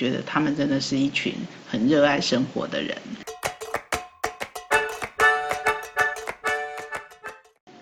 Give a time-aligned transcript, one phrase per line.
[0.00, 1.34] 觉得他们真的是一群
[1.68, 2.96] 很热爱生活的人。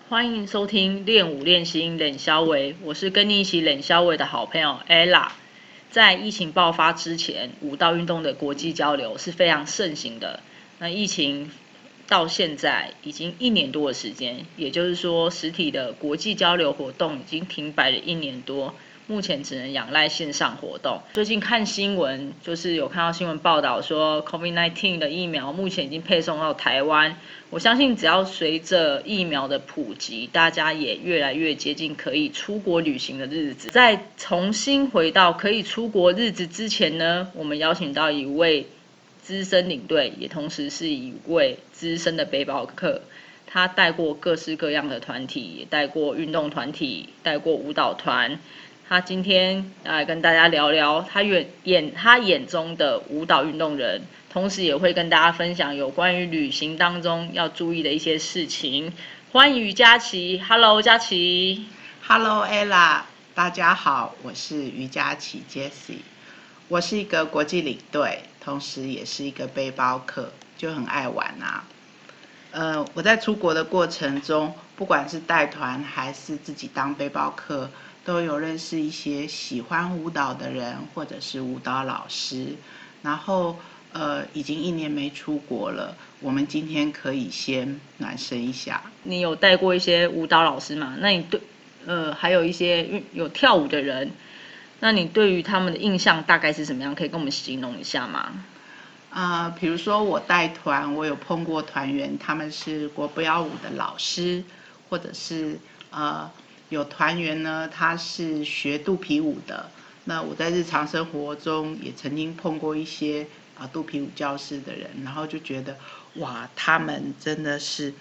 [0.08, 5.28] 欢迎收听练舞练心冷肖维，我是跟你一起冷肖维的好朋友 Ella。
[5.92, 10.40] 在疫情爆发之前，武道运动的国际交流是非常盛行的。
[10.80, 11.52] 那疫情
[12.08, 18.74] 到现在已经一年多的时间，也就是说，实体的国际交流活动已经停摆了一年多。
[19.08, 21.00] 目前只能仰赖线上活动。
[21.14, 27.16] 最近看新闻，就是有看到新闻报道说，COVID-19 的疫苗目前已经配送到台湾。
[27.48, 33.70] 我相信，只要随着疫苗的普及，大家也越来越接近可以出国旅行的日子。
[33.70, 38.66] 在重新回到可以出国日子之前呢，我们邀请到一位
[39.22, 43.00] 资深领队，也同时是一位资深的背包客。
[43.50, 48.38] 他带过各式各样的团体，也带过运动团体，带过舞蹈团。
[48.88, 54.00] 他今天来跟大家聊聊他眼眼他眼中的舞蹈运动人，
[54.32, 58.90] 同时也会跟大家分享有关于旅行当中要注意的一些事情。
[59.30, 61.66] 欢迎于佳琪，Hello，佳琪
[62.06, 63.02] ，Hello，Ella，
[63.34, 65.98] 大家好，我是于佳琪 Jessie，
[66.68, 71.62] 我是一个国际领队，同时也是一个背包客，就很爱玩啊。
[72.52, 77.68] 呃，我在出国的过程中，不管是带团还是自己当背包客。
[78.04, 82.54] 都有认识一些喜欢舞蹈的人，或者是舞蹈老师。
[83.02, 83.56] 然后，
[83.92, 85.96] 呃，已经一年没出国了。
[86.20, 88.82] 我们今天可以先暖身一下。
[89.04, 90.96] 你有带过一些舞蹈老师吗？
[90.98, 91.40] 那你对，
[91.86, 94.10] 呃，还有一些有跳舞的人，
[94.80, 96.94] 那你对于他们的印象大概是什么样？
[96.94, 98.32] 可以跟我们形容一下吗？
[99.10, 104.42] 啊，比如说我带团，我有碰过团员，他们是国标舞的老师，
[104.88, 105.58] 或者是
[105.90, 106.28] 呃。
[106.68, 109.70] 有团员呢，他是学肚皮舞的。
[110.04, 113.26] 那我在日常生活中也曾经碰过一些
[113.58, 115.76] 啊肚皮舞教室的人，然后就觉得
[116.14, 117.92] 哇，他们真的是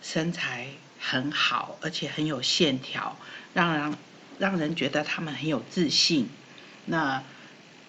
[0.00, 0.68] 身材
[0.98, 3.16] 很好，而且很有线条，
[3.52, 3.94] 让人
[4.38, 6.28] 让人觉得他们很有自信。
[6.86, 7.22] 那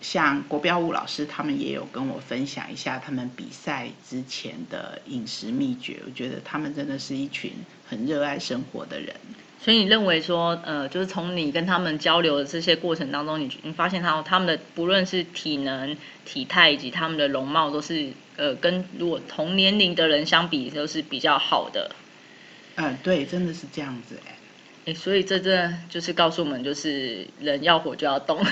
[0.02, 6.02] 像国标舞老师，他们也有跟我分享一下他们比赛之前的饮食秘诀。
[6.06, 7.54] 我觉得他们真的是一群
[7.88, 9.16] 很热爱生活的人。
[9.64, 15.96] 所以你认为说，呃，就是从你跟他们交流的这些过程当中，你你发现他他们的不论是体能、
[16.26, 21.92] 体态以及他们的容貌，都是呃跟如果同年龄的人相比都是比较好的。
[22.78, 24.36] 嗯，对，真的是这样子哎。
[24.88, 28.44] 哎，所以这这就是告诉我们，就是人要活就要动。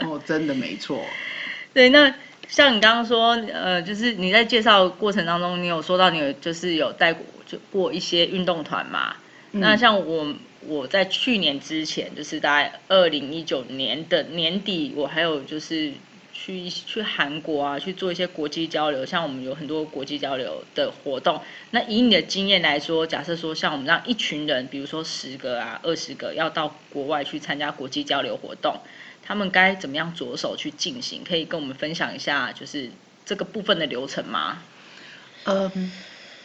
[0.00, 1.04] 哦，真的没错。
[1.74, 2.14] 对，那
[2.48, 9.14] 像你刚刚说，呃，就是你在介绍过程当中，你有说到你有就是有带过就过一些运动团嘛？
[9.52, 15.92] 那像我，我在去年之前，就是大概二零一九年的年底，我还有就是
[16.34, 19.06] 去去韩国啊，去做一些国际交流。
[19.06, 21.40] 像我们有很多国际交流的活动。
[21.70, 28.78] 那以你的经验来说，假设说像我们让一群人，比如说十个啊、二十个，要到国外去参加国际交流活动，
[29.22, 31.24] 他们该怎么样着手去进行？
[31.24, 32.90] 可以跟我们分享一下，就是
[33.24, 34.62] 这个部分的流程吗？
[35.44, 35.90] 嗯。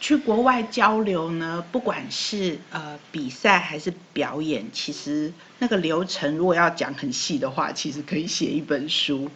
[0.03, 9.31] 去国外交流呢，不管是呃比赛还是表演，其实那个流程如果要讲很细的话，其实可以写一本书。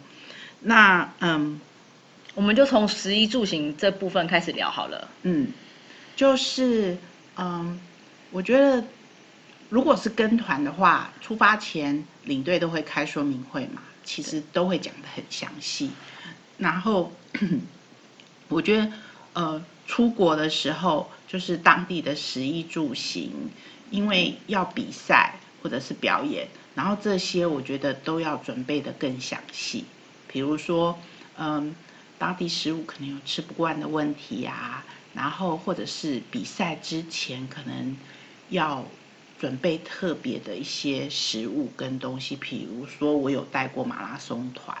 [0.60, 1.58] 那嗯，
[2.34, 5.08] 我们就从食衣住行这部分开始聊好了。
[5.22, 5.50] 嗯，
[6.14, 6.98] 就是
[7.38, 7.80] 嗯，
[8.30, 8.84] 我觉得
[9.70, 15.90] 如果是跟团的话，出发前领队都会开说明会嘛，其实都会讲的很详细。
[16.58, 17.10] 然后
[18.48, 18.92] 我觉得
[19.32, 19.64] 呃。
[19.88, 23.32] 出国的时候，就是当地的食衣住行，
[23.90, 29.84] 因为要比赛或者是表演，然后这些我觉得都要准备的更详细。
[30.28, 31.00] 比如说，
[31.38, 31.74] 嗯，
[32.18, 34.84] 当地食物可能有吃不惯的问题呀，
[35.14, 37.96] 然后或者是比赛之前可能
[38.50, 38.84] 要
[39.40, 42.36] 准备特别的一些食物跟东西。
[42.36, 44.76] 比如说，我有带过马拉松团，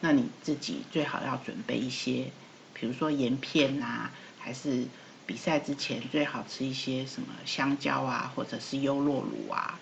[0.00, 2.24] 那你自己最好要准备一些，
[2.72, 4.10] 比如说盐片啊。
[4.40, 4.84] 还是
[5.26, 9.78] 比赛之前最好吃一些什么香蕉啊，或者是优酪乳啊。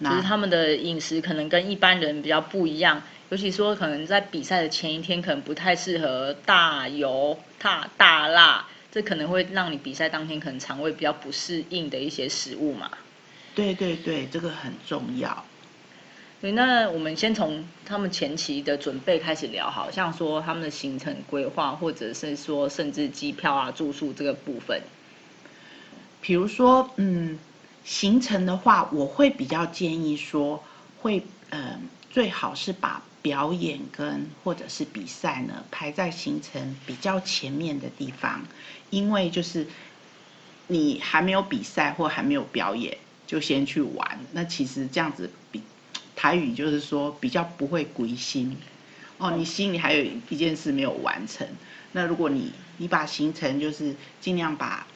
[0.00, 3.00] 就是他们的饮食可能跟一般人比较不一样，
[3.30, 12.90] 尤其说可能在比赛的前一天，可能不太适合大油、大大辣，这可能会让你比赛当天可能肠胃比较不适应的一些食物嘛。
[13.54, 15.44] 对对对，这个很重要。
[16.42, 24.82] 对，那我们先从他们前期的准备开始聊，好像说他们的行程规划，或者是说甚至机票啊、住宿这个部分。
[26.20, 27.38] 比如说，嗯，
[27.84, 30.64] 行程的话，我会比较建议说，
[31.00, 38.42] 会，嗯，最好是把表演跟或者是比赛呢排在行程比较前面的地方，
[38.90, 39.68] 因为就是
[40.66, 42.98] 你还没有比赛或还没有表演
[43.28, 45.62] 就先去玩，那其实这样子比
[46.14, 48.56] 台语就是说比较不会归心
[49.18, 51.46] 哦，你心里还有一件事没有完成。
[51.92, 54.86] 那如果你你把行程就是尽量把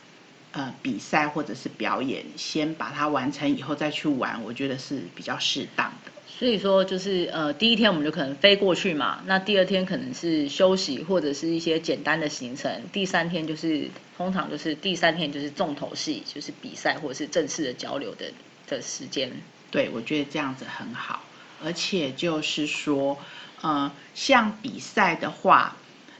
[0.52, 6.12] 呃比赛或者是表演先把它完成以后再去玩，我觉得是比较适当的。
[6.28, 18.32] 所以说就是呃第一天我们就可能飞过去嘛，那第二天可能是休息或者是一些简单的行程，第三天就是通常就是第三天就是重头戏，就是比赛或者是正式的交流的
[18.66, 19.30] 的时间。
[19.70, 21.22] 对，我觉得这样子很好，
[21.64, 23.18] 而且就是说，
[23.60, 25.76] 呃，像比赛的话，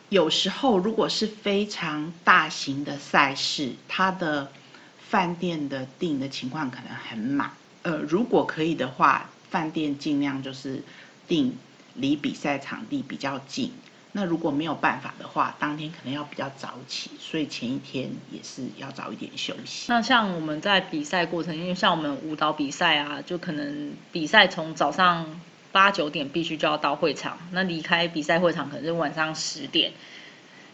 [0.08, 4.50] 有时候如果是非常大型的赛事，它的
[4.98, 7.52] 饭店的订的情况可能很满。
[7.82, 9.28] 呃，如果可以的话。
[9.48, 10.82] 饭店尽量就是
[11.28, 11.56] 订
[11.94, 13.72] 离比赛场地比较近。
[14.18, 19.92] 那如果没有办法的话，当天可能要比较早起，所以前一天也是要早一点休息。
[19.92, 25.38] 那像我们在比赛过程，因为像我们舞蹈比赛啊，就可能比赛从早上
[25.70, 29.92] 八九点必须就要到会场，那离开比赛会场可能是晚上十点，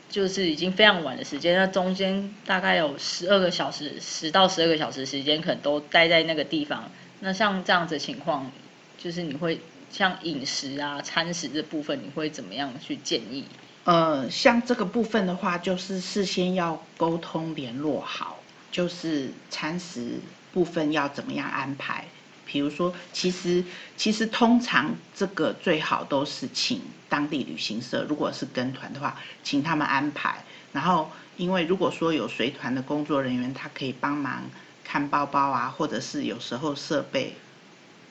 [0.08, 1.56] 就是已经非常晚的时间。
[1.58, 6.88] 那中间大概有十二个小时，十到十二个小时时间，可能都待在那个地方。
[7.18, 8.52] 那像这样子情况。
[8.98, 9.58] 就是你会
[9.92, 13.44] 像饮食啊、餐食这部分，你会怎么样去建议？
[13.84, 18.40] 呃，像这个部分的话，就是事先要沟通联络好，
[18.70, 20.18] 就是餐食
[20.50, 22.06] 部分要怎么样安排。
[22.46, 23.62] 比如说，其实
[23.96, 26.80] 其实通常这个最好都是请
[27.10, 30.42] 当地旅行社，如果是跟团的话，请他们安排。
[30.72, 34.42] 然后，因为如果说有随团的工作人员，他可以帮忙
[34.82, 37.34] 看包包啊，或者是有时候设备。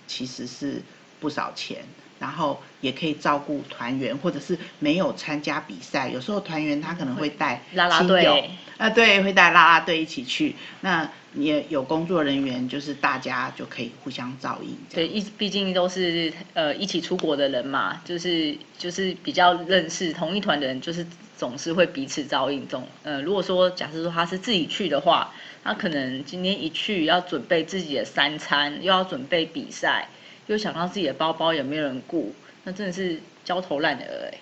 [0.07, 0.81] 其实是
[1.21, 1.77] 不少钱，
[2.19, 6.09] 然后也可以照顾团员，或者是没有参加比赛。
[6.09, 10.55] 有时候团员他可能会带啦啦队，啊对，会带啦啦队一起去。
[10.81, 14.75] 那也有工作人员，就是大家就可以互相照应。
[14.93, 21.07] 对，一毕竟都是呃一起出国的人嘛，就是就是比较认识同一团的人，就是
[21.37, 22.67] 总是会彼此照应。
[22.67, 25.31] 总呃，如果说假设说他是自己去的话。
[25.63, 30.09] 他可能今天一去要准备自己的三餐，又要准备比赛，
[30.47, 32.33] 又想到自己的包包也没有人顾，
[32.63, 34.37] 那真的是焦头烂额哎。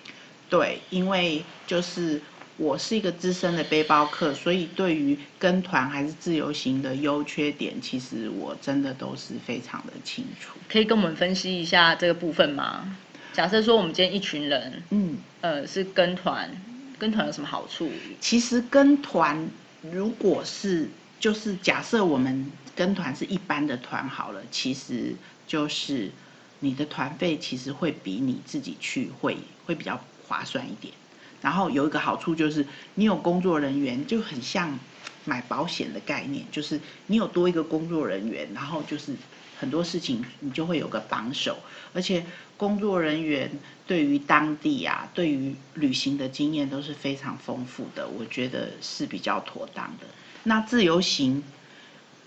[0.49, 2.19] 对，因为就是
[2.57, 10.57] 我是一个资深的背包客，所以对于跟团还是自由行的优缺点，其实我真的都是非常的清楚。
[10.67, 12.97] 可以跟我们分析一下这个部分吗？
[13.31, 16.49] 假设说我们今天一群人，嗯，呃，是跟团，
[16.97, 17.89] 跟团有什么好处？
[18.19, 19.47] 其实跟团
[19.81, 25.13] 如果是就是假设我们跟团是一般的团好了，其实
[25.49, 26.11] 就是
[26.59, 29.35] 你的团费其实会比你自己去会
[29.65, 30.93] 会比较划算一点。
[31.41, 32.63] 然后有一个好处就是
[32.93, 34.77] 你有工作人员，就很像
[35.25, 39.15] 买保险的概念，就是你有多一个工作人员，然后就是
[39.59, 41.57] 很多事情你就会有个帮手，
[41.93, 42.23] 而且
[42.55, 43.49] 工作人员
[43.87, 50.05] 对于当地啊，对于旅行的经验都是非常丰富的，我觉得是比较妥当的。
[50.43, 51.41] 那自由行，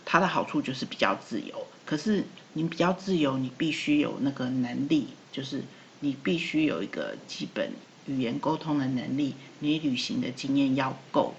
[0.05, 1.67] 它的好处就是比较自由。
[1.85, 2.25] 可是
[2.55, 5.63] 你比较自由，你必须有那个能力，就是
[6.01, 7.71] 你必须有一个基本
[8.07, 11.35] 语言沟通的能力，你旅行的经验要够。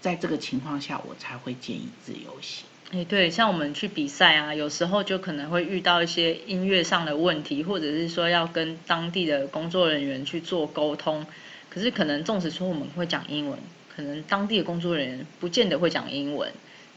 [0.00, 2.66] 在这个情况下，我才会建议自由行。
[2.92, 11.26] 哎，对，像我们去比赛啊，有时候就可能会遇到一些音乐上的问题，或者是说要跟当地的工作人员去做沟通。
[11.68, 13.58] 可是可能纵使说我们会讲英文。
[13.96, 16.52] 可能当地的工作人员不见得会讲英文，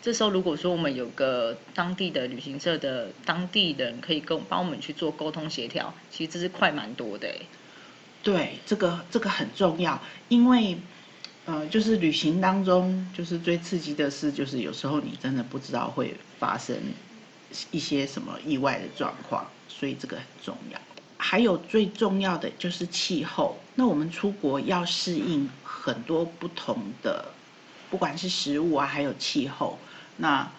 [0.10, 7.32] 这时候如果说我们有个当地的旅行社的当地人可以跟帮我们去做沟通协调，其实这是快蛮多的。
[8.24, 10.76] 对，这个这个很重要，因为
[11.46, 16.76] 呃，就是旅行当中就是最刺激的事，就是有时候你真的不知道会发生
[17.70, 20.80] 一些什么意外的状况，所以这个很重要。
[21.18, 25.48] 还有最重要的就是气候，那我们出国要适应。
[25.64, 27.26] 很多不同的，
[27.90, 29.80] 不管是食物啊，还有气候，
[30.20, 30.50] 那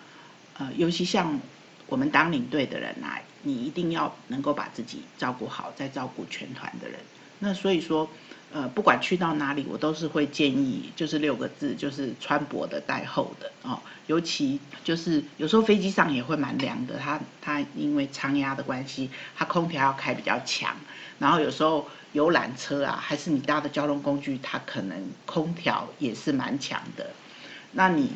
[0.59, 1.41] 呃，尤其像
[1.87, 6.99] 我们当领队的人啊，你一定要能够把自己照顾好，再照顾全团的人。
[7.39, 8.11] 那所以说，
[8.53, 13.81] 呃，不管去到哪里，我都是会建议，就是六个字，就是穿薄的带厚的哦。
[14.07, 20.77] 尤其就是有时候飞机上也会蛮凉的，它它因为舱压的关系，它空调要开比较强，
[21.19, 21.89] 然后有时候。
[22.13, 27.09] 游览车啊，还是你搭的交通工具，它可能空调也是蛮强的。
[27.71, 28.11] 那你，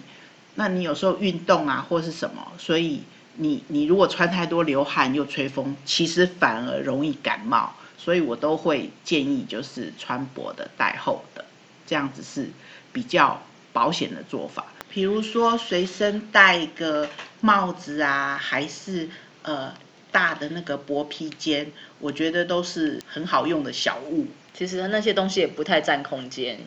[0.54, 3.02] 那你有时候运动啊，或是什么，所以
[3.37, 7.75] 你你如果穿太多流汗又吹风，其实反而容易感冒。
[7.96, 11.42] 所以我都会建议就是穿薄的带厚的，
[11.87, 12.50] 这样子是
[12.92, 13.40] 比较
[13.73, 14.66] 保险的做法。
[14.90, 17.08] 比如说随身带一个
[17.40, 19.08] 帽子啊，还是
[19.40, 19.73] 呃
[20.12, 24.26] 大的那个薄披肩，我觉得都是很好用的小物。
[24.52, 26.61] 其实那些东西也不太占空间，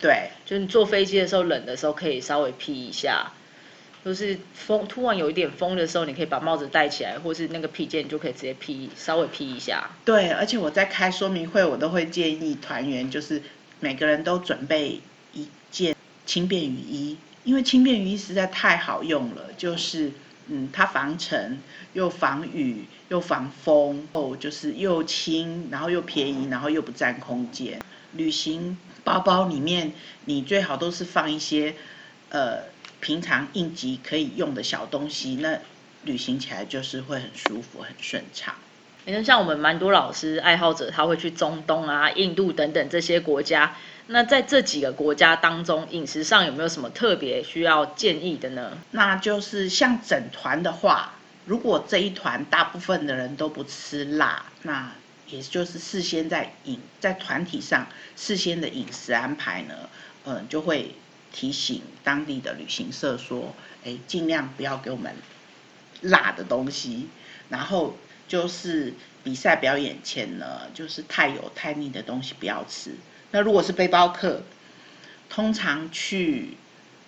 [0.00, 3.32] 对，就你坐飞机的时候冷的时候可以稍微披一下，
[4.04, 9.90] 就是风突然有一点风的时候，你可以把帽子戴起来，或是那个披肩你就可以直接披，稍微披一下。
[10.04, 13.40] 对，而且我在开说明会，我都会建议团员就是
[13.80, 15.00] 每个人都准备
[15.32, 15.96] 一件
[16.26, 20.12] 轻便雨衣，因为轻便雨衣实在太好用了，就是
[20.48, 21.58] 嗯，它防尘
[21.94, 27.80] 又防雨又防风，哦，就是又轻，然后又便宜，然后又不占空间。
[28.12, 29.92] 旅行包包里面，
[30.24, 31.74] 你最好都是放一些
[32.30, 32.64] 呃
[33.00, 35.58] 平常应急可以用的小东西，那
[36.02, 38.54] 旅行起来就是会很舒服、很顺畅。
[39.06, 43.76] 你看，像我们蛮多老师爱好者，他会去中东啊、印度等等这些国家。
[44.06, 48.78] 那在这几个国家当中，饮食上有没有什么特别需要建议的呢？
[48.90, 51.12] 那就是像整团的话，
[51.44, 54.90] 如果这一团大部分的人都不吃辣，那
[55.28, 59.74] 也就是事先在饮在团体上事先的饮食安排呢，
[60.24, 60.94] 嗯，就会
[61.32, 63.54] 提醒当地的旅行社说，
[63.84, 65.14] 哎，尽量不要给我们
[66.02, 67.08] 辣的东西，
[67.48, 67.96] 然后
[68.28, 72.94] 就是比赛表演前呢，就是太油太腻的东西不要吃。
[73.30, 74.42] 那如果是背包客，
[75.28, 76.56] 通常去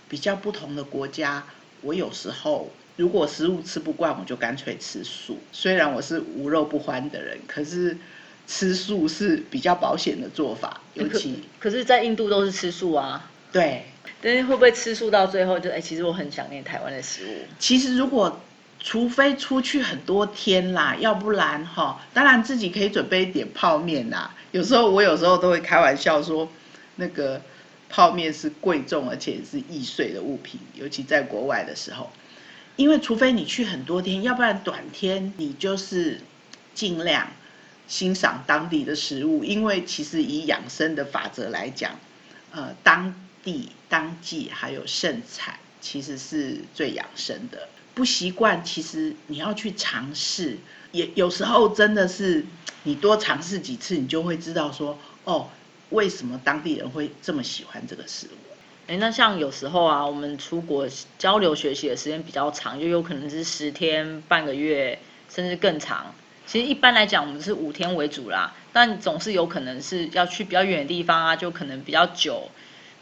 [0.08, 1.44] 比较不同的国家，
[1.82, 5.38] 我有时候如果食物吃不惯，我就干脆吃素。
[5.52, 7.96] 虽然我是无肉不欢的人，可是
[8.46, 10.80] 吃素是比较保险的做法。
[10.94, 13.30] 尤其可是，在印度都是吃素啊。
[13.52, 13.84] 对。
[14.22, 17.28] 但是会不会吃素到最后就哎，其实我很想念台湾的食物。
[17.58, 18.40] 其实如果
[18.80, 24.34] 除非出去很多天啦，要不然哈，当然自己可以准备一点泡面啦。
[24.52, 26.48] 有时候我有时候都会开玩笑说，
[26.96, 27.40] 那个
[27.90, 32.10] 泡面是贵重而且是易碎的物品，尤其在国外的时候，
[32.76, 36.20] 因为除非你去很多天，要不然短天你就是
[36.74, 37.28] 尽量
[37.88, 41.98] 欣赏当地的食物，因为其实以养生的法则来讲，
[42.52, 47.68] 呃，当地当季还有盛产，其实是最养生的。
[47.94, 50.58] 不习惯，其实你要去尝试，
[50.92, 52.44] 也有时候真的是。
[52.88, 55.48] 你多尝试几次，你就会知道说，哦，
[55.90, 58.55] 为什么当地人会这么喜欢这个食物？
[58.86, 60.86] 哎，那像有时候啊，我们出国
[61.18, 66.14] 交流学习的时间比较长，就有可能是十天、半个月，甚至更长。
[66.46, 72.48] 其实一般来讲，我们是五天为主啦，但总是有可能是要去比较远的地方啊，就可能比较久。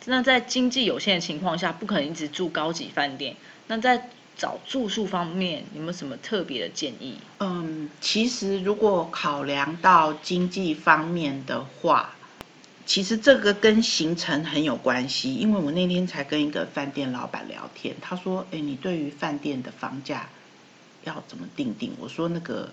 [0.07, 3.37] 那在经济有限的情况下，不可能一直住高级饭店。
[3.67, 7.19] 那在找住宿方面，有没有什么特别的建议？
[7.41, 12.15] 嗯，其实如果考量到经济方面的话，
[12.87, 15.35] 其实这个跟行程很有关系。
[15.35, 20.29] 因为我那天才跟一个饭店老板聊天，他说：“哎，你对于饭店的房价
[21.05, 22.71] 要怎么定定？”我说：“那个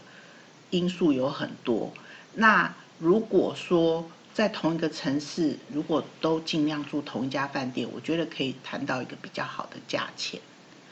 [0.70, 1.92] 因素有很多。
[2.34, 10.40] 那如果说在同一个城市，如果都尽量住同一家饭店，我觉得可以谈到一个比较好的价钱。”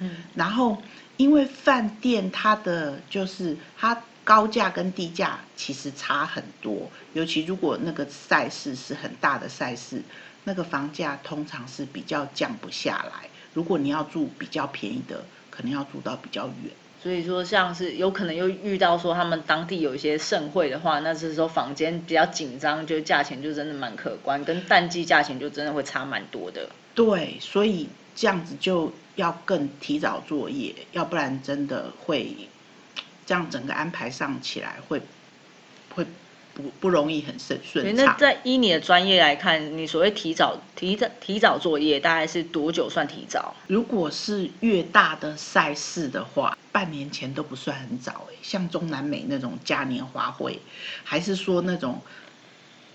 [0.02, 0.82] 嗯，然后
[1.18, 10.04] 因为饭店它的就是它高价跟低价其实差很多，尤其如果那个赛事是很大的赛事，
[10.44, 13.28] 那个房价通常是比较降不下来。
[13.56, 16.72] 如果你要住比较便宜的，可能要住到比较远。
[17.02, 26.70] 所以说，像是有可能又遇到说他们当地有一些盛会的话，那是说房间比较紧张，就价钱就真的蛮可观，跟淡季价钱就真的会差蛮多的。
[26.94, 28.94] 对，所以这样子就。
[29.16, 32.34] 要更提早作业，要不然真的会
[33.30, 35.00] 这样整个安排上起来会
[35.94, 36.04] 会
[36.56, 38.06] 不不容易很顺顺畅。
[38.08, 43.54] 那在依你的专业来看，你所谓提早提早提早作业，大概是多久算提早？
[43.68, 48.36] 如果是越大的赛事的话，半年前都不算很早诶。
[48.42, 50.60] 像中南美那种嘉年华会，
[51.04, 52.02] 还是说那种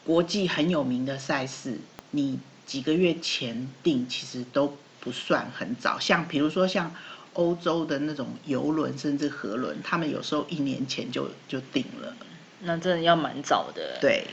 [0.03, 1.79] 国际很有名的赛事，
[2.11, 4.77] 你几个月前定，其实都。
[5.01, 6.91] 不算很早，像比如说像
[7.35, 12.15] 欧洲的那种游轮，甚至河轮，他们有时候一年前就就定了。
[12.61, 13.99] 那真的要蛮早的。
[14.01, 14.25] 对，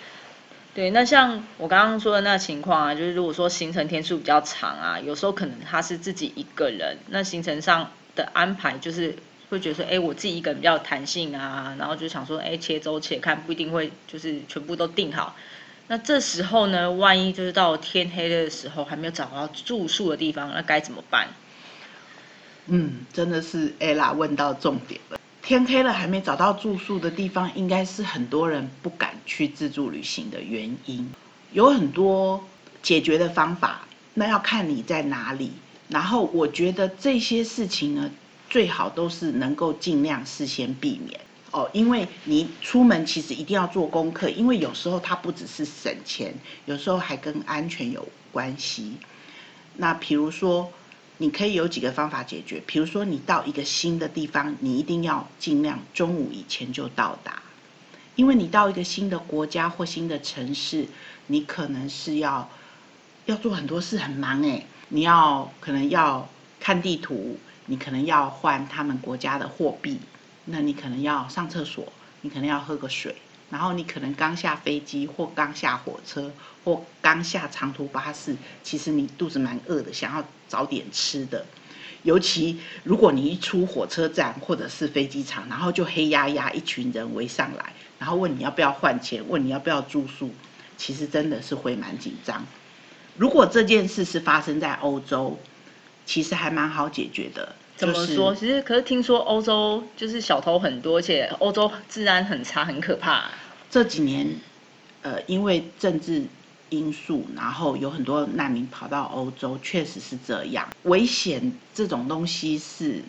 [0.73, 9.15] 对，那像我刚刚说的那情况啊，就是如果说行程天数比较长啊，有时候可能他是自己一个人，那行程上的安排就是
[9.49, 15.35] 会觉得说，哎，我自己一个人比较弹性啊，然后就想说，哎，且走且看，不一定会就是全部都定好。
[15.87, 21.27] 那这时候呢，万一就是到天黑的时候还没有找到住宿的地方，那该怎么办？
[22.67, 25.19] 嗯，真的是 ella 问到重点了。
[25.41, 31.11] 天黑了还没找到住宿的地方，应该是很多人不敢去自助旅行的原因。
[31.51, 32.41] 有很多
[32.83, 33.81] 解决的方法，
[34.13, 35.51] 那要看你在哪里。
[35.89, 38.09] 然后我觉得这些事情呢，
[38.49, 46.33] 最好都是能够尽量事先避免哦，因为你出门其实一定要做功课，因为有时候它不只是省钱，
[46.65, 48.93] 有时候还跟安全有关系。
[49.75, 50.71] 那比如说。
[51.21, 57.43] 你可以有几个方法解决，比如说你到一个新的地方，你一定要尽量中午以前就到达，
[58.15, 60.87] 因为你到一个新的国家或新的城市，
[61.27, 62.49] 你可能是要
[63.27, 66.27] 要做很多事，很忙诶，你要可能要
[66.59, 67.37] 看地图，
[67.67, 69.99] 你可能要换他们国家的货币，
[70.45, 73.15] 那你可能要上厕所，你可能要喝个水。
[73.51, 76.31] 然后你可能刚下飞机，或刚下火车，
[76.63, 81.45] 或刚下长途巴士，其实你肚子蛮饿的，想要找点吃的。
[82.03, 90.31] 尤其如果你一出火车站或者是飞机场，然后就黑压压一群人围上来，然后问你要不要换钱，问你要不要住宿，
[90.75, 92.45] 其实真的是会蛮紧张。
[93.15, 95.39] 如果这件事是发生在欧洲，
[96.05, 97.55] 其实还蛮好解决的。
[97.77, 98.33] 怎么说？
[98.35, 103.29] 其实可是听说欧洲就是小偷很多，而且欧洲治安很差，很可怕。
[103.69, 104.27] 这几年，
[105.03, 106.23] 呃，因为政治
[106.71, 110.67] 因素，然后有很多难民跑到欧洲，确实是这样。
[110.83, 113.03] 危险这种东西是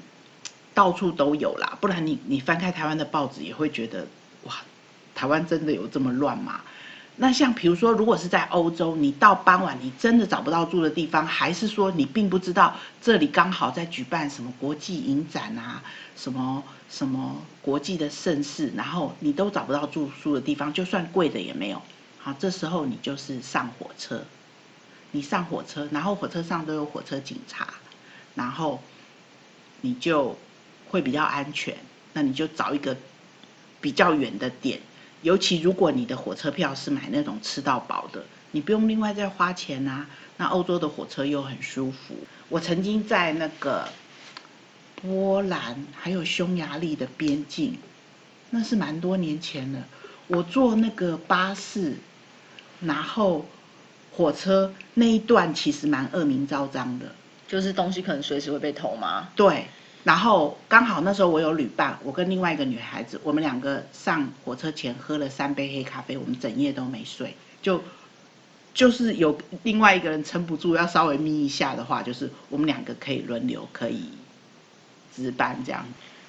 [0.74, 4.06] 到处都有啦，不然你你翻开台湾的报纸也会觉得，
[4.44, 4.54] 哇，
[5.14, 6.60] 台湾真的有这么乱吗？
[7.14, 15.82] 那像比如说，如果是在欧洲，你到傍晚你真的找不到住的地方，还是说你并不知道这里刚好在举办什么国际影展啊，
[16.16, 21.80] 什么什么国际的盛事，然后你都找不到住宿的地方，就算贵的也没有。
[22.22, 24.22] 好，这时候你就是上火车，
[25.10, 27.74] 你上火车，然后火车上都有火车警察，
[28.36, 28.80] 然后
[29.80, 30.38] 你就
[30.88, 31.76] 会比较安全。
[32.12, 32.96] 那你就找一个
[33.80, 34.78] 比较远的点。
[35.22, 40.06] 尤其如果你的火车票是买那种吃到饱的，你不用另外再花钱呐。
[40.36, 42.14] 那欧洲的火车又很舒服。
[42.48, 43.88] 我曾经在那个
[44.96, 47.78] 波兰还有匈牙利的边境，
[48.50, 49.84] 那是蛮多年前了。
[50.28, 51.96] 我坐那个巴士，
[52.84, 53.46] 然后
[54.16, 57.06] 火车那一段其实蛮恶名昭彰的，
[57.48, 59.28] 就是东西可能随时会被偷吗？
[59.36, 59.66] 对。
[60.04, 67.36] 然后刚好那时候我有旅伴，我跟另外一个女孩子，我们两个上火车前喝了三杯黑咖啡，我们整夜都没睡。
[67.62, 67.80] 就
[68.74, 74.08] 就是有另外一个人撑不住，要稍微眯一下的话，就是我们两个可以轮流可以
[75.14, 75.86] 值班这样。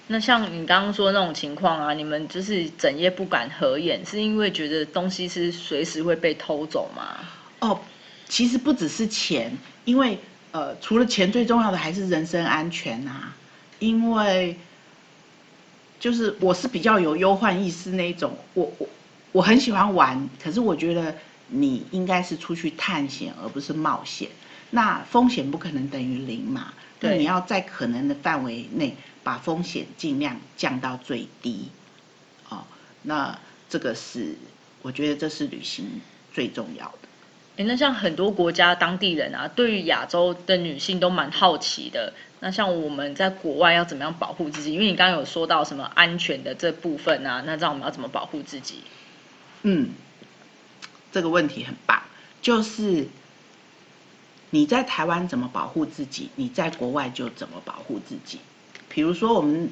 [0.07, 7.19] 那像你刚刚说那种情况啊，你们就是整夜不敢合眼，是因为觉得东西是随时会被偷走吗？
[7.59, 7.79] 哦，
[8.27, 10.19] 其实不只是钱，因为
[10.51, 13.33] 呃，除了钱，最重要的还是人身安全啊。
[13.79, 14.55] 因为
[15.99, 18.87] 就是我是比较有忧患意识那一种，我我
[19.31, 21.15] 我很喜欢玩，可是我觉得
[21.47, 24.29] 你应该是出去探险而不是冒险，
[24.69, 26.73] 那风险不可能等于零嘛，
[27.09, 31.69] 对，你要在可能的范围内把风险尽量降到最低，
[32.49, 32.63] 哦，
[33.01, 33.37] 那
[33.69, 34.35] 这个是
[34.81, 36.01] 我觉得这是旅行
[36.33, 37.09] 最重要的。
[37.57, 42.13] 哎，那像很多国家当地人啊，对于亚洲的女性都蛮好奇的。
[42.39, 44.73] 那像我们在国外要怎么样保护自己？
[44.73, 48.83] 因为你刚刚有说到什么安全的这部分啊，那这样我们要怎么保护自己？
[49.61, 49.91] 嗯，
[51.11, 52.01] 这个问题很棒。
[52.41, 53.07] 就是
[54.53, 58.39] 你在台湾怎么保护自己，你在国外就怎么保护自己。
[58.87, 59.67] 比如说，我们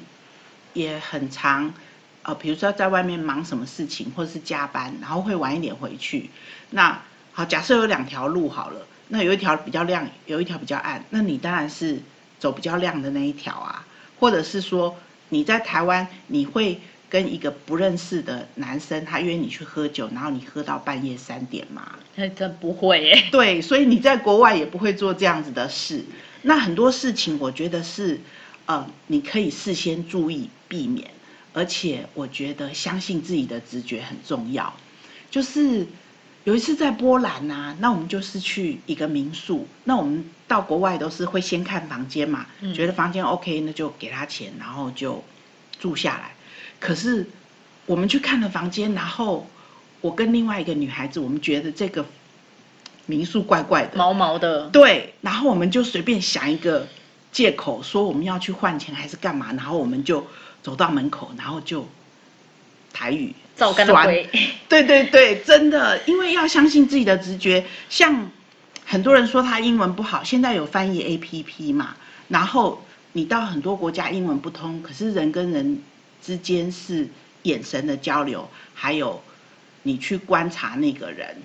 [0.72, 1.72] 也很常，
[2.24, 6.30] 呃，比如说在外面忙什么事情，或者是加班，然后会晚一点回去。
[6.70, 7.00] 那
[7.32, 12.00] 好，假设有两条路好了，那有一条比较亮，有一条比较暗，那你当然是
[12.40, 13.86] 走比较亮的那一条啊。
[14.18, 14.96] 或者是说
[15.28, 16.80] 你在台湾，你会
[17.12, 21.92] 跟一个不认识的男生，他约你去喝酒，然后你喝到半夜三点吗？
[22.30, 23.24] 真不会耶。
[23.30, 26.02] 对，所以你在国外也不会做这样子的事。
[26.40, 28.18] 那很多事情，我觉得是，
[28.64, 31.10] 呃，你可以事先注意避免，
[31.52, 34.72] 而且我觉得相信自己的直觉很重要，
[35.30, 35.86] 就是。
[36.44, 39.64] 有一次在波兰啊，那我们就是去一个民宿。
[39.84, 45.22] 那我们到国外都是会先看房间嘛，觉得房间 OK，那就给他钱，然后就
[45.78, 46.34] 住下来。
[46.82, 47.24] 可是
[47.86, 49.46] 我们去看了房间，然后
[50.00, 52.04] 我跟另外一个女孩子，我们觉得这个
[53.06, 54.66] 民宿怪怪的，毛毛的。
[54.70, 56.88] 对，然后我们就随便想一个
[57.30, 60.26] 借口，说我们要去换钱还是干嘛，然后我们就
[60.60, 61.86] 走到门口，然后就
[62.92, 63.32] 台语。
[63.54, 63.86] 照干
[64.68, 67.64] 对对对，真的，因为要相信自己的直觉。
[67.88, 68.28] 像
[68.84, 71.94] 很多人说他英文不好，现在有翻译 A P P 嘛，
[72.28, 75.80] 然后你到很多国家英文不通，可是人跟人
[76.22, 77.08] 之间是
[77.42, 79.20] 眼神的交流，还有
[79.82, 81.36] 你去观察那个人。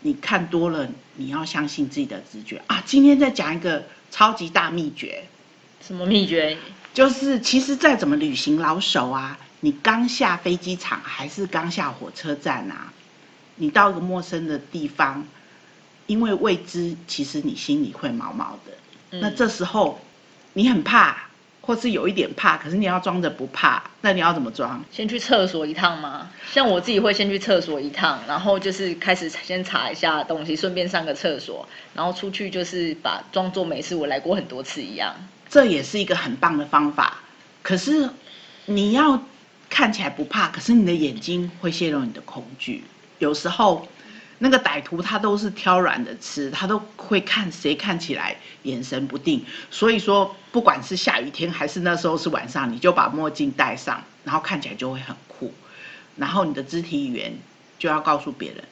[0.00, 2.82] 你看多了，你要相信自己的直觉啊！
[2.84, 5.24] 今天再讲一个超级大秘诀，
[5.80, 6.58] 什么秘诀？
[6.92, 12.92] 就是其实再怎么旅行老手啊，你刚下飞机场还是刚下火车站啊，
[13.56, 15.26] 你到一个陌生的地方，
[16.06, 19.18] 因为未知，其实你心里会毛毛的。
[19.18, 20.00] 那这时候
[20.52, 21.28] 你很怕。
[21.66, 24.84] 或是有一点怕，可是你要装着不怕，那你要怎么装？
[24.90, 26.30] 先去厕所一趟吗？
[26.52, 35.14] 像我自己会先去厕所一趟，然后就是开始先查一下东西，顺便上个厕所，然后出去就是把装作没事，我来过很多次一样。
[35.48, 37.18] 这也是一个很棒的方法。
[37.62, 38.10] 可是
[38.66, 39.22] 你要
[39.70, 42.84] 看起来不怕，可是你的眼睛会泄露你的恐惧。
[43.18, 43.88] 有时候。
[44.44, 49.42] 那个歹徒他都是挑软的吃，他都会看谁看起来眼神不定。
[49.70, 55.50] 所以说，不管是下雨天还是那时候是晚上，你就把墨镜戴上，然后看起来就会很酷。
[56.16, 57.32] 然后你的肢体语言
[57.78, 58.62] 就要告诉别人，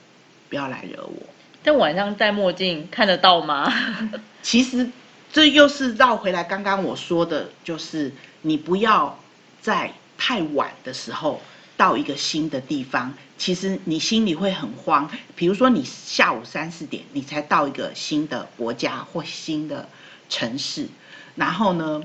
[0.50, 1.22] 不要来惹我。
[1.62, 3.72] 但晚上戴墨镜看得到吗？
[4.42, 4.90] 其实
[5.32, 9.18] 这又是绕回来刚刚我说的，就是你不要
[9.62, 11.40] 在太晚的时候。
[11.82, 15.10] 到一个新的地方，其实你心里会很慌。
[15.34, 19.88] 比如说，你下午三四点你才到一个新的国家或新的
[20.28, 20.86] 城市，
[21.34, 22.00] 然后呢，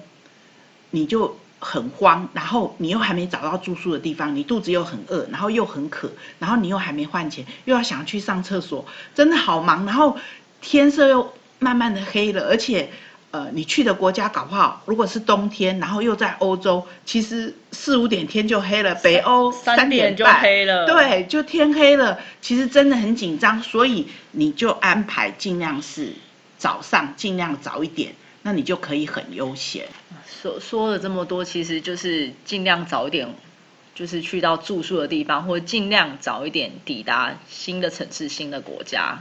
[0.90, 6.10] 你就很慌，然后你又还没找到住宿的地方，你肚子又很饿，然后又很渴，
[6.40, 9.86] 然后你又还没换钱，又要想去上厕所，真的好忙。
[9.86, 10.18] 然后
[10.60, 12.90] 天色又慢慢的黑了，而且。
[13.32, 18.96] 呃，你去的国家搞不好，如果是冬天，然后又在欧洲，其实四五点天就黑了。
[18.96, 22.18] 北欧三点就黑了，对，就天黑了。
[22.42, 26.14] 其实真的很紧张，所以你就安排尽量是
[26.58, 29.86] 早上尽量早一点，那你就可以很悠闲。
[30.26, 33.28] 说说了这么多，其实就是尽量早一点，
[33.94, 39.20] 就是去到住宿的地方，或者尽量早一点抵达新的城市、新的国家。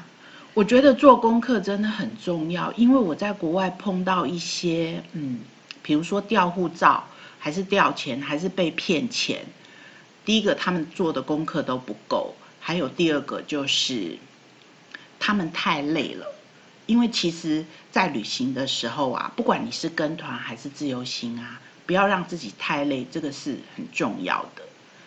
[0.56, 5.40] 我觉得做功课真的很重要，因为我在国外碰到一些，嗯，
[5.82, 7.04] 比如说掉护照，
[7.38, 9.44] 还是掉钱，还是被骗钱。
[10.24, 14.16] 第一个，他们做的功课都不够；，还有第二个，就是
[15.20, 16.24] 他们太累了。
[16.86, 24.62] 因为其实，在旅行的时候啊，不管你是跟团还是自由行啊，不要让自己太累，这个是很重要的。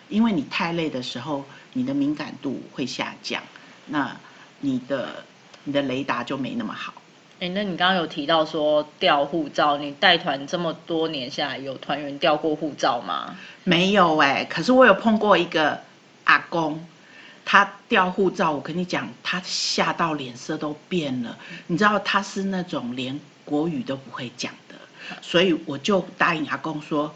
[0.08, 3.42] 因为你太累的时候，你的敏感度会下降，
[3.86, 4.16] 那
[4.60, 5.24] 你的。
[5.64, 6.94] 你的雷达就没那么好。
[7.40, 13.34] 哎，那你刚刚有提到说掉护照，你带团这么多年下来，有团员掉过护照吗？
[13.64, 15.80] 没有哎，可是我有碰过一个
[16.24, 16.86] 阿公，
[17.46, 21.34] 他掉护照，我跟你讲，他吓到脸色都变了。
[21.66, 24.74] 你知道他是那种连国语都不会讲的，
[25.22, 27.14] 所以我就答应阿公说：“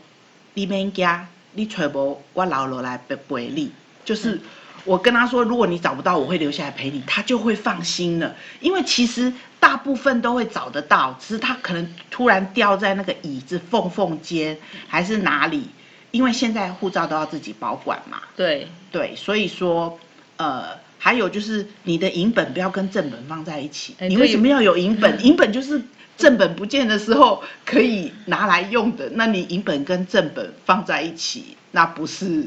[0.55, 3.71] 你免家，你揣无我老了来陪陪你。”
[4.07, 4.41] 就是。
[4.85, 8.35] 我跟他说，如果你找不到，我会留下来陪你，他就会放心了。
[8.61, 15.69] 因为其实大部分都会找得到，只是他可能突然掉在那个椅子缝缝间，还是哪里。
[16.11, 18.19] 因为现在护照都要自己保管嘛。
[18.37, 19.99] 对对，所以说，
[20.37, 20.67] 呃，
[20.99, 23.97] 还有就是你的银本不要跟正本放在一起。
[23.99, 25.19] 你为什么要有银本？
[25.25, 25.83] 银本就是
[26.17, 29.11] 正本不见的时候可以拿来用的。
[29.15, 32.47] 那你银本跟正本放在一起，那不是？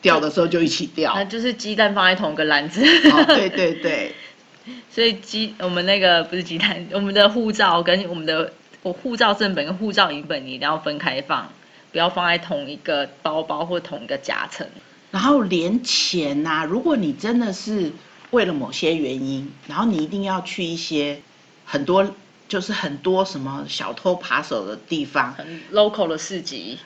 [0.00, 2.80] 掉的时候就一起掉，那就是鸡蛋放在同一个篮子。
[3.26, 4.14] 对对对，
[4.90, 11.50] 所以鸡我们那个不是鸡蛋，我们的护照跟我们的我护照正本跟护照影本你一定要分开放，
[11.90, 14.66] 不要放在同一个包包或同一个夹层。
[15.10, 17.90] 然后连钱呐，如果你真的是
[18.30, 21.20] 为了某些原因，然后你一定要去一些
[21.64, 22.14] 很多
[22.46, 26.78] 就是很多什么小偷扒手的地方，很 local 的市集。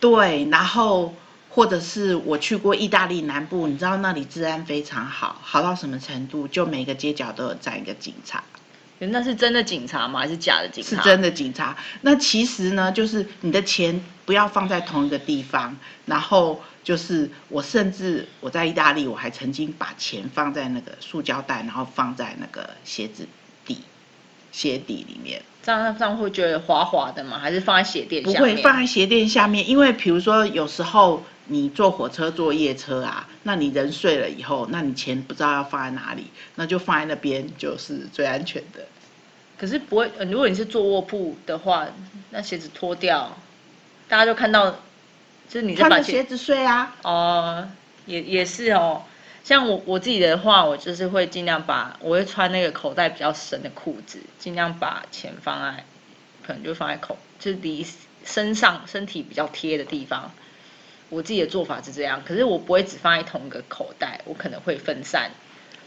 [0.00, 1.14] 对，然后。
[1.54, 6.48] 或者是我去过意大利南部，你知道那里治安非常好，好到什么程度？
[6.48, 8.42] 就每个街角都有站一个警察。
[8.98, 10.20] 那是真的警察吗？
[10.20, 10.90] 还是假的警察？
[10.90, 11.76] 是真的警察。
[12.00, 15.76] 那其实呢，就是你的钱不要放在同一个地方。
[16.06, 23.28] 然后就是我甚至我在意大利，我还曾经把钱放在那个塑胶袋，然后放在那个鞋子底
[24.52, 25.42] 鞋底里面。
[25.64, 27.40] 这样这样会觉得滑滑的吗？
[27.40, 28.22] 还是放在鞋垫？
[28.22, 31.20] 不会放在鞋垫下面，因为比如说有时候。
[31.46, 38.86] 你坐火车、坐夜车啊，那你人睡了以后，那你钱不知道要放在哪里，那就放在那边就是最安全的。
[39.58, 41.88] 可是不会，如果你是坐卧铺的话，
[42.30, 43.36] 那鞋子脱掉，
[44.08, 44.70] 大家就看到，
[45.48, 46.94] 就是你穿着鞋子睡啊。
[47.02, 47.68] 哦，
[48.06, 49.02] 也也是哦。
[49.44, 55.84] 像我我自己的话，我就是会尽量把，我会穿那个口袋比较深的裤子，尽量把钱放在，
[56.46, 57.84] 可能就放在口，就是离
[58.24, 60.30] 身上身体比较贴的地方。
[61.08, 65.30] 我自己的做法是这样，可是我不会只放在同一个口袋，我可能会分散。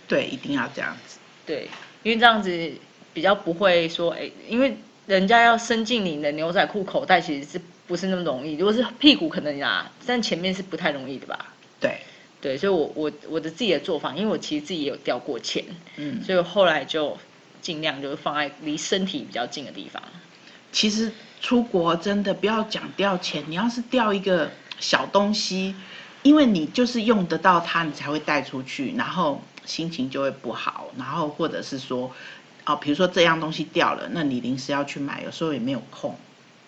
[0.07, 1.17] 对，一定要这样子。
[1.47, 1.67] 对，
[2.03, 2.71] 因为这样子
[3.13, 8.55] 比较不会说，哎，因为人家要伸进你的牛仔裤口袋，其实是不是那么容易？
[8.57, 11.54] 如果是屁股可能啊，但前面是不太容易的吧？
[12.45, 15.63] 对，所以我我我的自己的做法，因为我其实自己也有掉过钱，
[15.95, 17.17] 嗯，所以后来就
[17.59, 19.99] 尽量就是放在离身体比较近的地方。
[20.71, 25.73] 其实出国真的不要讲掉钱，你要是掉一个小东西，
[26.21, 32.11] 因为你就是用得到它，你才会带出去，然后心情就会不好，然后或者是说，
[32.67, 36.15] 哦，比如说这样东西掉了，那你临时要去买，有时候也没有空。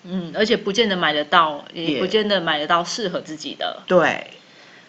[0.06, 3.84] 嗯，而且不见得买得到，也也不见得买得到适合自己的。
[3.86, 4.32] 对，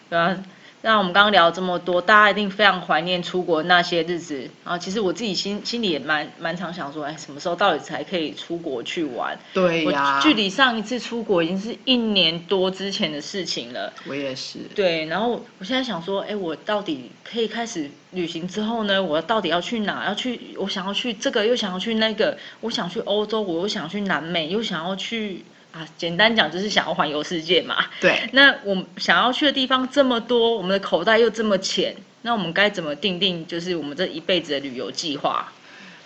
[0.09, 0.43] 对啊，
[0.81, 4.49] 那我们刚刚聊这么多，大家一定非常怀念出国那些日子。
[4.63, 9.37] 然后其实我自己心心里也蛮蛮常想说，哎，什么时候到底才可以出国去玩？
[9.53, 13.91] 对呀我，距离上一次出国已经是一年多之前的事情了。
[14.07, 14.59] 我也是。
[14.73, 19.03] 对，然后我现在想说，哎，我到底可以开始旅行之后呢？
[19.03, 20.05] 我到底要去哪？
[20.05, 27.75] 要去，我想要去这个，又想要去那个，我想去欧洲，我又想去南美，又想要去啊，简单讲就是想要环游世界嘛。
[28.01, 35.51] 对，那我们想要去的地方这么多，我们的口袋又这么浅，那我们该怎么定定就是我们这一辈子的旅游计划？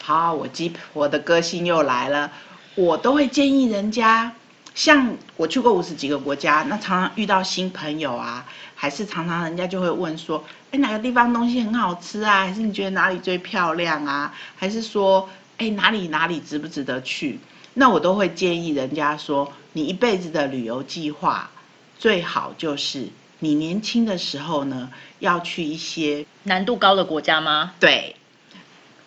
[0.02, 2.30] 好，我基我的个性又来了，
[2.76, 4.34] 我都会建议人家，
[4.76, 8.46] 像我去过五十几个国家，那常常遇到新朋友啊，
[8.76, 12.42] 还是常常人家就会问说，哎，哪个地方东西很好吃啊？
[12.42, 14.34] 还是你觉得哪里最漂亮啊？
[14.58, 17.40] 还是说，哎，哪里哪里值不值得去？
[17.76, 21.50] 那我都会建议人家说，你一辈子的旅游计划，
[21.98, 23.08] 最好就是
[23.40, 27.74] 你年轻的时候呢，要去一些难度高的国家吗？
[27.80, 28.16] 对，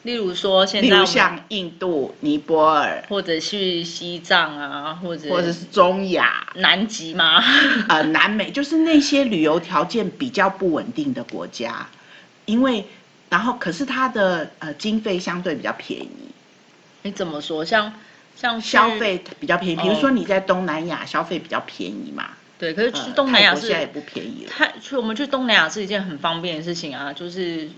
[0.02, 3.05] 例如说现例如在像印度、尼泊尔。
[3.09, 7.42] 或者去西藏啊，或者或者是中亚、南极吗？
[7.88, 11.87] 呃南美，就是那些旅游条件比较不稳定的国家，
[12.46, 12.85] 因为
[13.29, 16.11] 然后可是它的呃经费相对比较便宜，
[17.02, 17.64] 你怎么说？
[17.64, 17.92] 像
[18.37, 19.77] 像消费比较便宜。
[19.77, 24.51] 比如说哦你在东南亚消费比较便宜嘛，对，可是去呃东南亚是泰国现在也不便宜了。
[24.51, 27.68] 太去我们去东南亚是一件很方便的事情啊，就是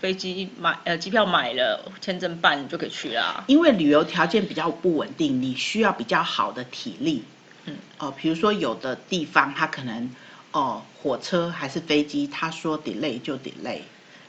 [0.00, 3.44] 飞机买呃机票买了，签证办你就可以去啦。
[3.48, 7.24] 因为旅游条件比较不稳定，你需要比较好的体力。
[7.66, 10.10] 嗯，哦、比如说有的地方它可能
[10.52, 13.80] 哦、火车还是飞机，他说 delay 就 delay。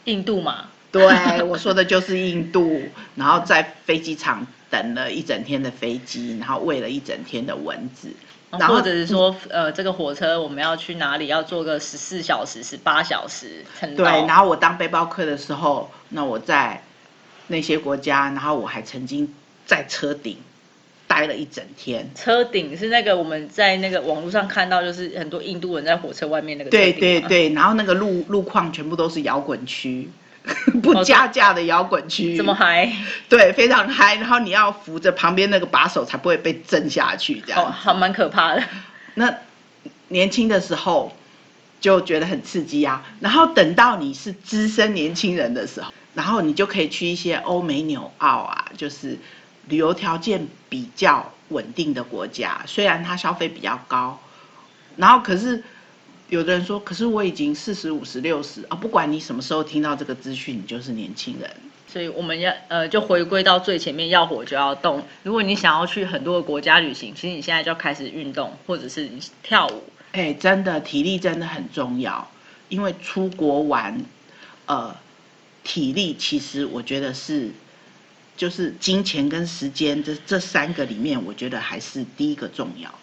[0.05, 2.83] 印度嘛，对，我说的就是印度，
[3.15, 8.09] 然后在飞机场等了一整天的飞机，然后喂了一整天的蚊子，
[8.49, 13.63] 然后或者是说呃这个火车我们要去哪里，要坐个十四小时、十八小时
[13.97, 16.81] 对，然后我当背包客的时候，那我在
[17.47, 20.37] 那些国家，然后我还曾经在车顶
[21.05, 22.09] 待了一整天。
[22.15, 30.09] 车顶是那个我们在那个网络上看到，就是很多印度人在火车外面那个对，对对，然后那个路路况全部都是摇滚区，
[30.81, 32.91] 不加价的摇滚区，这么嗨，
[33.29, 34.15] 对，非常嗨。
[34.15, 37.63] 然后你要扶着旁边那个把手，才不会被震下去，这样。
[37.63, 38.63] 好好蛮可怕的。
[39.13, 39.31] 那
[40.07, 41.15] 年轻的时候
[41.79, 49.19] 就觉得很刺激啊，然后等到你是资深年轻人的时候，然后你就可以去一些欧美纽澳啊，就是
[49.67, 54.19] 旅游条件比较稳定的国家，虽然它消费比较高，
[54.97, 55.63] 然后可是。
[56.31, 61.51] 有的人说，可是我已经四十五、十六十啊，不管你什么时候听到这个资讯，你就是年轻人。
[61.89, 65.03] 所以我们要呃，就回归到最前面，要火就要动。
[65.23, 69.83] 如果你想要去很多个国家旅行，其实你现在就要开始运动，或者是你跳舞。
[70.13, 72.25] 哎，真的体力真的很重要，
[72.69, 74.01] 因为出国玩，
[74.67, 74.95] 呃，
[75.65, 77.51] 体力其实我觉得是，
[78.37, 82.95] 就是金钱跟时间这这三个里面，我觉得还是第一个重要的。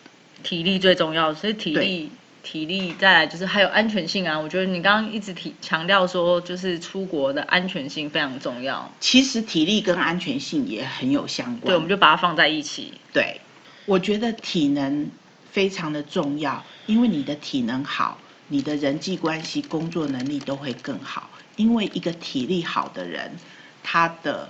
[0.42, 2.10] 体力最重要，所以体力
[2.42, 4.38] 体力再来就是还有安全性啊。
[4.38, 8.90] 我觉得你刚刚一直提强调说，就是出国的安全性非常重要。
[9.00, 11.66] 其实体力跟安全性也很有相关。
[11.66, 12.94] 对，我们就把它放在一起。
[13.12, 13.40] 对，
[13.86, 15.10] 我觉得体能
[15.50, 21.28] 非常的重要，因为你的体能好，你的人际关系、工作能力都会更好。
[21.56, 23.32] 因为一个体力好的人，
[23.82, 24.48] 他的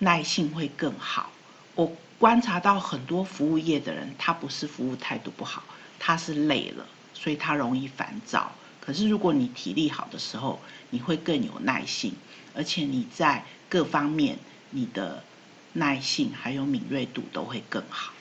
[0.00, 1.30] 耐性会更好。
[1.74, 5.64] 我观察到很多服务业的人，他不是服务态度不好，
[5.98, 6.86] 他是累了，
[7.24, 8.52] 所以他容易烦躁。
[8.80, 10.60] 可是如果你体力好的时候，
[10.90, 12.12] 你会更有耐性，
[12.54, 14.36] 而且你在各方面
[14.68, 15.24] 你的
[15.72, 18.12] 耐性还有敏锐度都会更好。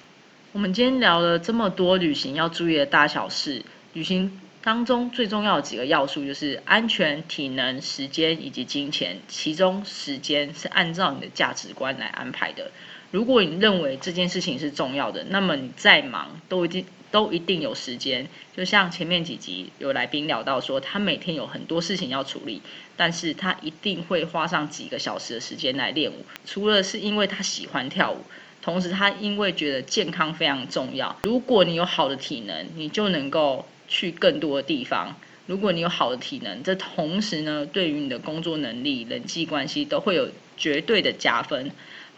[0.53, 9.19] 我们今天聊了这么多旅行要注意的大小事，旅行当中最重要的几个要素就是安全、体能、时间以及金钱。
[9.27, 12.71] 其中时间是按照你的价值观来安排的。
[13.11, 18.27] 如果你认为这件事情是重要的，那么你再忙都一定都一定有时间。
[18.57, 22.59] 就像前面几集有来宾聊到说，他每天有很多事情要处理，
[22.97, 26.25] 但是他一定会花上几个小时的时间来练舞。
[26.43, 28.17] 除了是因为他喜欢跳舞，
[28.63, 31.15] 同时他因为觉得健康非常重要。
[31.21, 35.15] 如果你有好的体能，你就能够去更多的地方。
[35.45, 41.69] 如果你有好的体能，这同时呢，对于你的工作能力、人际关系都会有绝对的加分。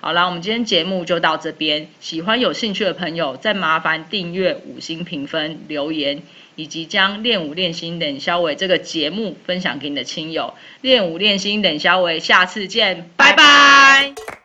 [0.06, 1.88] 好啦，我们今天节目就到这边。
[2.00, 6.22] 喜欢有兴趣的朋友，再麻烦订阅、五星评分、留言，
[6.56, 10.54] 以及将练武练心冷肖伟这个节目分享给你的亲友。
[10.82, 14.45] 练武练心冷肖伟，下次见，拜拜。